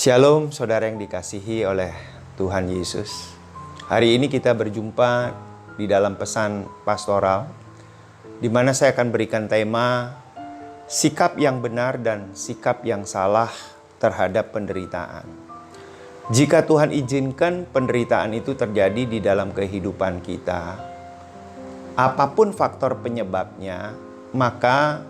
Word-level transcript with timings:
Shalom 0.00 0.48
saudara 0.48 0.88
yang 0.88 0.96
dikasihi 0.96 1.68
oleh 1.68 1.92
Tuhan 2.40 2.72
Yesus. 2.72 3.36
Hari 3.84 4.16
ini 4.16 4.32
kita 4.32 4.56
berjumpa 4.56 5.36
di 5.76 5.84
dalam 5.84 6.16
pesan 6.16 6.64
pastoral 6.88 7.44
di 8.40 8.48
mana 8.48 8.72
saya 8.72 8.96
akan 8.96 9.12
berikan 9.12 9.44
tema 9.44 10.16
sikap 10.88 11.36
yang 11.36 11.60
benar 11.60 12.00
dan 12.00 12.32
sikap 12.32 12.80
yang 12.80 13.04
salah 13.04 13.52
terhadap 14.00 14.56
penderitaan. 14.56 15.28
Jika 16.32 16.64
Tuhan 16.64 16.96
izinkan 16.96 17.68
penderitaan 17.68 18.32
itu 18.32 18.56
terjadi 18.56 19.04
di 19.04 19.20
dalam 19.20 19.52
kehidupan 19.52 20.24
kita, 20.24 20.80
apa 22.00 22.24
pun 22.32 22.56
faktor 22.56 23.04
penyebabnya, 23.04 23.92
maka 24.32 25.04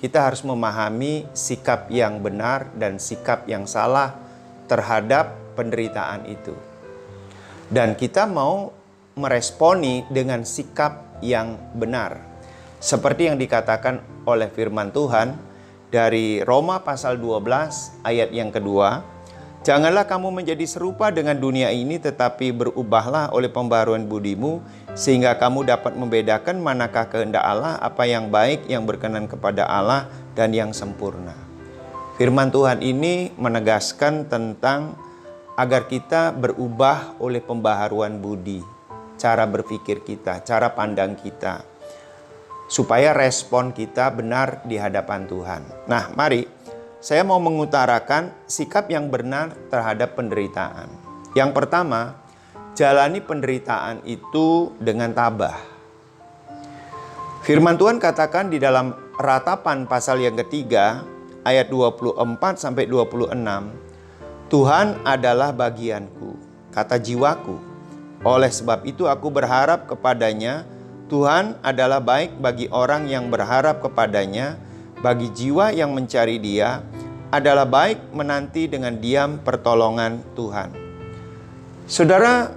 kita 0.00 0.24
harus 0.24 0.42
memahami 0.42 1.30
sikap 1.30 1.86
yang 1.92 2.24
benar 2.24 2.72
dan 2.74 2.98
sikap 2.98 3.44
yang 3.46 3.70
salah 3.70 4.22
terhadap 4.66 5.34
penderitaan 5.54 6.26
itu. 6.28 6.54
Dan 7.72 7.96
kita 7.96 8.28
mau 8.28 8.72
meresponi 9.16 10.04
dengan 10.08 10.44
sikap 10.44 11.20
yang 11.24 11.56
benar. 11.76 12.20
Seperti 12.82 13.30
yang 13.30 13.38
dikatakan 13.38 14.02
oleh 14.26 14.50
firman 14.50 14.90
Tuhan 14.90 15.38
dari 15.92 16.42
Roma 16.42 16.82
pasal 16.82 17.20
12 17.20 18.02
ayat 18.02 18.34
yang 18.34 18.50
kedua, 18.50 19.12
Janganlah 19.62 20.10
kamu 20.10 20.42
menjadi 20.42 20.66
serupa 20.66 21.14
dengan 21.14 21.38
dunia 21.38 21.70
ini 21.70 21.94
tetapi 21.94 22.50
berubahlah 22.50 23.30
oleh 23.30 23.46
pembaruan 23.46 24.10
budimu 24.10 24.58
sehingga 24.98 25.38
kamu 25.38 25.70
dapat 25.70 25.94
membedakan 25.94 26.58
manakah 26.58 27.06
kehendak 27.06 27.46
Allah, 27.46 27.78
apa 27.78 28.02
yang 28.02 28.26
baik, 28.26 28.66
yang 28.66 28.82
berkenan 28.82 29.30
kepada 29.30 29.62
Allah 29.70 30.10
dan 30.34 30.50
yang 30.50 30.74
sempurna. 30.74 31.51
Firman 32.20 32.52
Tuhan 32.52 32.84
ini 32.84 33.32
menegaskan 33.40 34.28
tentang 34.28 35.00
agar 35.56 35.88
kita 35.88 36.32
berubah 36.32 37.16
oleh 37.16 37.40
pembaharuan 37.40 38.20
budi, 38.20 38.60
cara 39.16 39.48
berpikir 39.48 40.04
kita, 40.04 40.44
cara 40.44 40.72
pandang 40.72 41.16
kita 41.16 41.72
supaya 42.72 43.12
respon 43.12 43.76
kita 43.76 44.08
benar 44.16 44.64
di 44.64 44.80
hadapan 44.80 45.28
Tuhan. 45.28 45.62
Nah, 45.84 46.08
mari 46.16 46.48
saya 47.04 47.20
mau 47.20 47.36
mengutarakan 47.36 48.32
sikap 48.48 48.88
yang 48.88 49.12
benar 49.12 49.52
terhadap 49.68 50.16
penderitaan. 50.16 50.88
Yang 51.36 51.52
pertama, 51.52 52.16
jalani 52.72 53.20
penderitaan 53.20 54.00
itu 54.08 54.72
dengan 54.80 55.12
tabah. 55.12 55.60
Firman 57.44 57.76
Tuhan 57.76 58.00
katakan 58.00 58.48
di 58.48 58.56
dalam 58.56 58.96
ratapan 59.20 59.84
pasal 59.84 60.24
yang 60.24 60.38
ketiga 60.40 61.04
ayat 61.42 61.70
24 61.70 62.22
sampai 62.58 62.86
26, 62.86 63.34
Tuhan 64.50 64.86
adalah 65.02 65.50
bagianku, 65.50 66.38
kata 66.70 66.98
jiwaku. 66.98 67.56
Oleh 68.22 68.50
sebab 68.50 68.86
itu 68.86 69.10
aku 69.10 69.28
berharap 69.34 69.90
kepadanya, 69.90 70.62
Tuhan 71.10 71.58
adalah 71.60 71.98
baik 71.98 72.38
bagi 72.38 72.70
orang 72.70 73.10
yang 73.10 73.28
berharap 73.28 73.82
kepadanya, 73.82 74.56
bagi 75.02 75.28
jiwa 75.34 75.74
yang 75.74 75.90
mencari 75.92 76.38
Dia 76.38 76.80
adalah 77.34 77.66
baik 77.66 78.12
menanti 78.14 78.70
dengan 78.70 79.00
diam 79.00 79.42
pertolongan 79.42 80.22
Tuhan. 80.38 80.70
Saudara, 81.88 82.52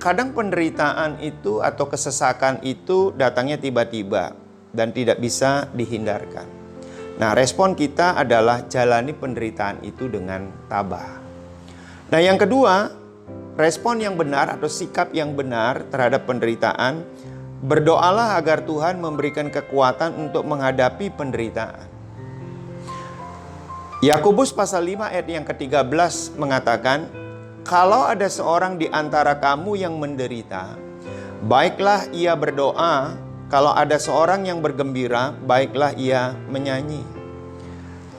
kadang 0.00 0.32
penderitaan 0.32 1.20
itu 1.20 1.60
atau 1.60 1.90
kesesakan 1.90 2.64
itu 2.64 3.12
datangnya 3.18 3.60
tiba-tiba 3.60 4.32
dan 4.72 4.94
tidak 4.94 5.20
bisa 5.20 5.68
dihindarkan. 5.74 6.65
Nah, 7.16 7.32
respon 7.32 7.72
kita 7.72 8.16
adalah 8.16 8.68
jalani 8.68 9.16
penderitaan 9.16 9.80
itu 9.84 10.08
dengan 10.08 10.52
tabah. 10.68 11.20
Nah, 12.12 12.20
yang 12.20 12.36
kedua, 12.36 12.92
respon 13.56 14.04
yang 14.04 14.20
benar 14.20 14.52
atau 14.52 14.68
sikap 14.68 15.10
yang 15.16 15.32
benar 15.32 15.88
terhadap 15.88 16.28
penderitaan 16.28 17.02
Berdoalah 17.56 18.36
agar 18.36 18.68
Tuhan 18.68 19.00
memberikan 19.00 19.48
kekuatan 19.48 20.12
untuk 20.20 20.44
menghadapi 20.44 21.08
penderitaan. 21.08 21.88
Yakobus 24.04 24.52
pasal 24.52 24.84
5 24.84 25.08
ayat 25.08 25.24
yang 25.24 25.42
ke-13 25.48 26.36
mengatakan, 26.36 27.08
"Kalau 27.64 28.04
ada 28.04 28.28
seorang 28.28 28.76
di 28.76 28.92
antara 28.92 29.40
kamu 29.40 29.72
yang 29.80 29.96
menderita, 29.96 30.76
baiklah 31.48 32.04
ia 32.12 32.36
berdoa, 32.36 33.16
kalau 33.46 33.74
ada 33.74 33.98
seorang 33.98 34.46
yang 34.46 34.62
bergembira, 34.62 35.34
baiklah 35.44 35.94
ia 35.94 36.34
menyanyi." 36.50 37.02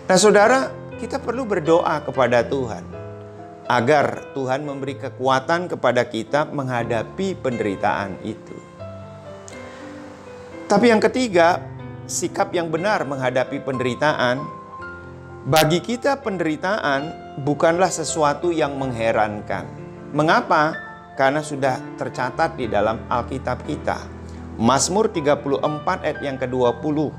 Nah, 0.08 0.18
Saudara, 0.18 0.72
kita 0.98 1.20
perlu 1.20 1.44
berdoa 1.44 2.00
kepada 2.02 2.42
Tuhan 2.48 2.98
agar 3.68 4.32
Tuhan 4.32 4.64
memberi 4.64 4.96
kekuatan 4.96 5.68
kepada 5.68 6.08
kita 6.08 6.48
menghadapi 6.48 7.36
penderitaan 7.38 8.16
itu. 8.24 8.56
Tapi 10.68 10.92
yang 10.92 11.04
ketiga, 11.04 11.64
sikap 12.08 12.56
yang 12.56 12.72
benar 12.72 13.04
menghadapi 13.04 13.60
penderitaan. 13.64 14.40
Bagi 15.48 15.80
kita 15.80 16.20
penderitaan 16.20 17.36
bukanlah 17.44 17.92
sesuatu 17.92 18.52
yang 18.52 18.76
mengherankan. 18.76 19.64
Mengapa? 20.12 20.76
Karena 21.16 21.40
sudah 21.40 21.80
tercatat 21.96 22.60
di 22.60 22.68
dalam 22.68 23.04
Alkitab 23.08 23.64
kita. 23.64 24.17
Mazmur 24.58 25.14
34 25.14 25.62
ayat 26.02 26.20
yang 26.26 26.42
ke-20. 26.42 27.14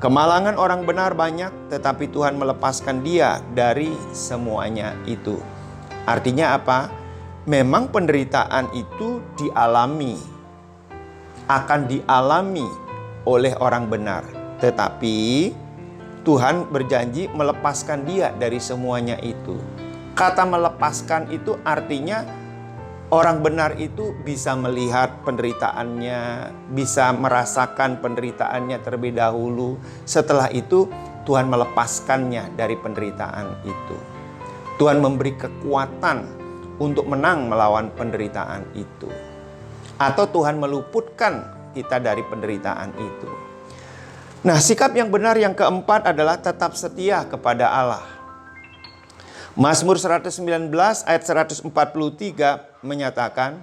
Kemalangan 0.00 0.56
orang 0.56 0.88
benar 0.88 1.12
banyak, 1.12 1.52
tetapi 1.68 2.08
Tuhan 2.08 2.40
melepaskan 2.40 3.04
dia 3.04 3.44
dari 3.52 3.92
semuanya 4.16 4.96
itu. 5.04 5.36
Artinya 6.08 6.56
apa? 6.56 6.88
Memang 7.44 7.92
penderitaan 7.92 8.72
itu 8.72 9.20
dialami, 9.36 10.16
akan 11.52 11.80
dialami 11.84 12.64
oleh 13.28 13.52
orang 13.60 13.84
benar. 13.92 14.24
Tetapi 14.64 15.16
Tuhan 16.24 16.72
berjanji 16.72 17.28
melepaskan 17.36 18.08
dia 18.08 18.32
dari 18.40 18.56
semuanya 18.56 19.20
itu. 19.20 19.60
Kata 20.16 20.48
melepaskan 20.48 21.28
itu 21.28 21.60
artinya 21.60 22.24
orang 23.10 23.42
benar 23.42 23.74
itu 23.76 24.14
bisa 24.22 24.54
melihat 24.54 25.22
penderitaannya, 25.26 26.50
bisa 26.70 27.10
merasakan 27.10 27.98
penderitaannya 27.98 28.78
terlebih 28.80 29.18
dahulu. 29.18 29.76
Setelah 30.06 30.48
itu 30.54 30.86
Tuhan 31.26 31.50
melepaskannya 31.50 32.54
dari 32.54 32.78
penderitaan 32.78 33.66
itu. 33.66 33.96
Tuhan 34.78 35.02
memberi 35.02 35.36
kekuatan 35.36 36.18
untuk 36.80 37.04
menang 37.04 37.50
melawan 37.50 37.92
penderitaan 37.92 38.64
itu. 38.72 39.10
Atau 40.00 40.24
Tuhan 40.32 40.56
meluputkan 40.56 41.44
kita 41.76 42.00
dari 42.00 42.24
penderitaan 42.24 42.90
itu. 42.96 43.30
Nah, 44.40 44.56
sikap 44.56 44.96
yang 44.96 45.12
benar 45.12 45.36
yang 45.36 45.52
keempat 45.52 46.08
adalah 46.08 46.40
tetap 46.40 46.72
setia 46.72 47.28
kepada 47.28 47.68
Allah. 47.68 48.19
Mazmur 49.60 50.00
119 50.00 50.72
ayat 51.04 51.20
143 51.20 51.68
menyatakan, 52.80 53.60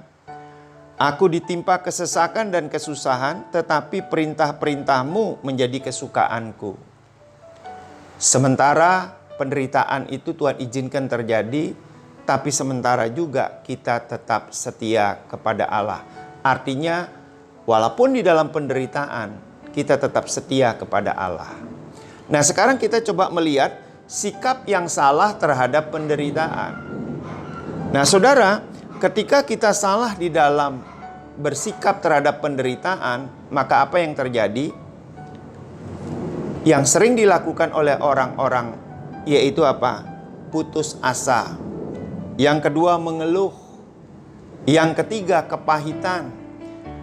Aku 0.93 1.25
ditimpa 1.25 1.81
kesesakan 1.81 2.53
dan 2.53 2.69
kesusahan, 2.69 3.49
tetapi 3.49 4.05
perintah-perintahmu 4.05 5.41
menjadi 5.41 5.89
kesukaanku. 5.89 6.77
Sementara 8.21 9.17
penderitaan 9.41 10.05
itu 10.13 10.37
Tuhan 10.37 10.61
izinkan 10.61 11.09
terjadi, 11.09 11.73
tapi 12.29 12.53
sementara 12.53 13.09
juga 13.09 13.65
kita 13.65 14.05
tetap 14.05 14.53
setia 14.53 15.25
kepada 15.25 15.65
Allah. 15.65 16.05
Artinya 16.45 17.17
Walaupun 17.67 18.15
di 18.15 18.23
dalam 18.23 18.47
penderitaan, 18.47 19.35
kita 19.75 19.99
tetap 19.99 20.31
setia 20.31 20.71
kepada 20.71 21.11
Allah. 21.11 21.51
Nah, 22.31 22.39
sekarang 22.39 22.79
kita 22.79 23.03
coba 23.03 23.27
melihat 23.27 23.86
sikap 24.07 24.63
yang 24.63 24.87
salah 24.87 25.35
terhadap 25.35 25.91
penderitaan. 25.91 26.79
Nah, 27.91 28.07
saudara, 28.07 28.63
ketika 29.03 29.43
kita 29.43 29.75
salah 29.75 30.15
di 30.15 30.31
dalam 30.31 30.79
bersikap 31.35 31.99
terhadap 31.99 32.39
penderitaan, 32.39 33.27
maka 33.51 33.83
apa 33.83 33.99
yang 33.99 34.15
terjadi? 34.15 34.71
Yang 36.63 36.83
sering 36.87 37.19
dilakukan 37.19 37.71
oleh 37.75 37.99
orang-orang 37.99 38.75
yaitu 39.27 39.67
apa? 39.67 40.07
Putus 40.51 40.95
asa. 41.03 41.59
Yang 42.39 42.71
kedua 42.71 42.95
mengeluh. 42.95 43.51
Yang 44.63 45.03
ketiga 45.03 45.43
kepahitan. 45.47 46.31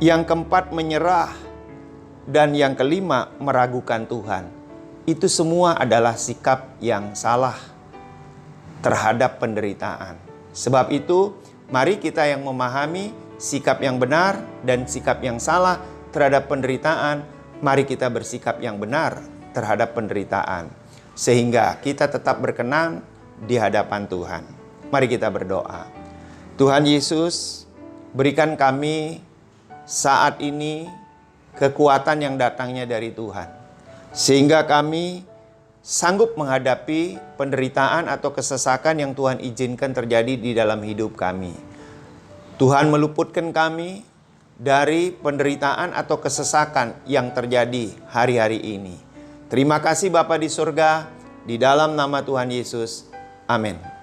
Yang 0.00 0.28
keempat 0.28 0.72
menyerah 0.72 1.32
dan 2.24 2.56
yang 2.56 2.72
kelima 2.76 3.32
meragukan 3.40 4.04
Tuhan. 4.08 4.63
Itu 5.04 5.28
semua 5.28 5.76
adalah 5.76 6.16
sikap 6.16 6.80
yang 6.80 7.12
salah 7.12 7.56
terhadap 8.80 9.36
penderitaan. 9.36 10.16
Sebab 10.56 10.88
itu, 10.96 11.36
mari 11.68 12.00
kita 12.00 12.24
yang 12.24 12.40
memahami 12.44 13.12
sikap 13.36 13.84
yang 13.84 14.00
benar 14.00 14.40
dan 14.64 14.88
sikap 14.88 15.20
yang 15.20 15.36
salah 15.36 15.80
terhadap 16.08 16.48
penderitaan, 16.48 17.20
mari 17.60 17.84
kita 17.84 18.08
bersikap 18.08 18.56
yang 18.64 18.80
benar 18.80 19.20
terhadap 19.52 19.92
penderitaan 19.92 20.72
sehingga 21.14 21.78
kita 21.78 22.10
tetap 22.10 22.42
berkenan 22.42 23.00
di 23.46 23.54
hadapan 23.54 24.06
Tuhan. 24.10 24.42
Mari 24.90 25.06
kita 25.06 25.30
berdoa. 25.30 25.86
Tuhan 26.54 26.86
Yesus, 26.86 27.66
berikan 28.14 28.54
kami 28.54 29.22
saat 29.86 30.38
ini 30.38 30.86
kekuatan 31.58 32.22
yang 32.22 32.34
datangnya 32.38 32.86
dari 32.86 33.10
Tuhan, 33.10 33.48
sehingga 34.14 34.62
kami 34.64 35.26
sanggup 35.84 36.38
menghadapi 36.38 37.19
penderitaan 37.37 38.06
atau 38.06 38.31
kesesakan 38.32 39.02
yang 39.02 39.12
Tuhan 39.12 39.43
izinkan 39.43 39.93
terjadi 39.93 40.38
di 40.38 40.55
dalam 40.55 40.81
hidup 40.81 41.19
kami. 41.19 41.52
Tuhan 42.56 42.88
meluputkan 42.88 43.50
kami 43.50 44.06
dari 44.55 45.11
penderitaan 45.11 45.90
atau 45.93 46.22
kesesakan 46.22 47.05
yang 47.11 47.34
terjadi 47.34 47.90
hari-hari 48.06 48.62
ini. 48.62 48.94
Terima 49.50 49.82
kasih 49.82 50.14
Bapa 50.14 50.38
di 50.38 50.46
surga, 50.46 51.11
di 51.43 51.58
dalam 51.58 51.99
nama 51.99 52.22
Tuhan 52.22 52.49
Yesus. 52.55 53.11
Amin. 53.50 53.94